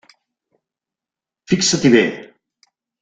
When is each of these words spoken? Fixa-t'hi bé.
Fixa-t'hi 1.51 1.93
bé. 1.97 2.03